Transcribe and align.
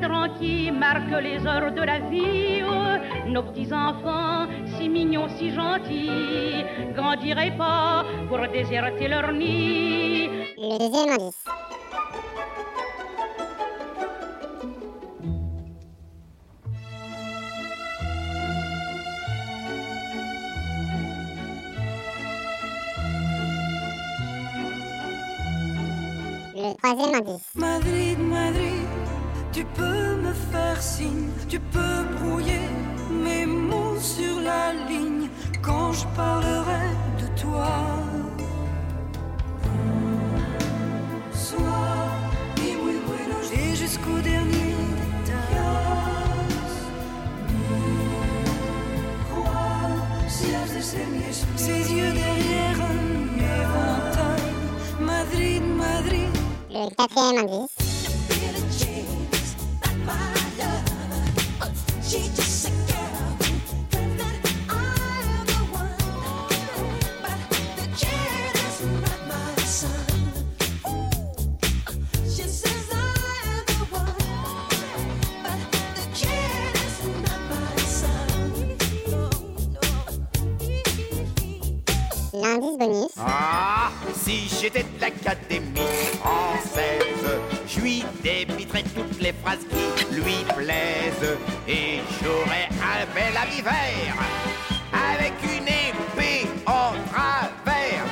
cadran 0.00 0.28
qui 0.38 0.70
marque 0.70 1.10
les 1.22 1.44
heures 1.46 1.72
de 1.72 1.82
la 1.82 1.98
vie, 1.98 2.62
nos 3.26 3.42
petits 3.42 3.72
enfants, 3.72 4.46
si 4.76 4.88
mignons, 4.88 5.28
si 5.36 5.50
gentils, 5.50 6.64
grandiraient 6.94 7.56
pas 7.56 8.04
pour 8.28 8.40
déserter 8.48 9.08
leur 9.08 9.32
nid. 9.32 10.28
Le 10.56 10.78
deuxième 10.78 11.10
indice. 11.14 11.44
Le 26.54 26.76
troisième 26.76 27.14
indice. 27.14 27.54
Madrid, 27.54 28.18
Madrid, 28.18 28.87
tu 29.58 29.64
peux 29.74 30.14
me 30.24 30.32
faire 30.52 30.80
signe, 30.80 31.30
tu 31.48 31.58
peux 31.58 32.04
brouiller 32.20 32.68
mes 33.10 33.44
mots 33.44 33.98
sur 33.98 34.40
la 34.40 34.72
ligne 34.88 35.28
quand 35.60 35.92
je 35.92 36.06
parlerai 36.14 36.86
de 37.20 37.26
toi. 37.42 37.68
Et 43.60 43.74
jusqu'au 43.74 44.18
dernier 44.22 44.74
détail. 45.24 45.56
Ses 51.56 51.92
yeux 51.92 52.12
derrière 52.12 52.78
un 52.92 53.08
éventail. 53.56 54.52
Madrid, 55.00 55.62
Madrid. 55.76 56.32
Le 56.70 56.94
quatrième 56.94 57.38
indice. 57.38 57.77
L'indice 82.40 82.78
bonus. 82.78 83.12
Ah, 83.18 83.90
si 84.14 84.48
j'étais 84.48 84.82
de 84.82 85.00
l'Académie 85.00 85.80
française, 86.20 87.07
je 87.68 87.80
lui 87.80 88.04
débiterais 88.22 88.82
toutes 88.82 89.20
les 89.20 89.32
phrases 89.32 89.66
qui 89.68 90.14
lui 90.14 90.44
plaisent 90.56 91.36
et 91.68 91.98
j'aurais 92.22 92.68
un 92.82 93.04
bel 93.14 93.36
habit 93.36 93.62
vert 93.62 94.16
avec 94.92 95.32
une 95.42 95.66
épée 95.66 96.48
en 96.66 96.92
travers. 97.10 98.04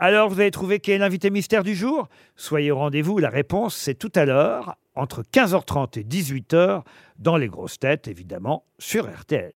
Alors 0.00 0.28
vous 0.28 0.40
avez 0.40 0.50
trouvé 0.50 0.80
qui 0.80 0.90
est 0.90 0.98
l'invité 0.98 1.30
mystère 1.30 1.62
du 1.62 1.74
jour? 1.74 2.08
Soyez 2.36 2.72
au 2.72 2.76
rendez-vous, 2.76 3.18
la 3.18 3.30
réponse 3.30 3.76
c'est 3.76 3.94
tout 3.94 4.12
à 4.14 4.24
l'heure, 4.24 4.76
entre 4.94 5.22
15h30 5.22 6.00
et 6.00 6.04
18h, 6.04 6.82
dans 7.18 7.36
les 7.36 7.48
grosses 7.48 7.78
têtes 7.78 8.08
évidemment, 8.08 8.64
sur 8.78 9.08
RTL. 9.08 9.50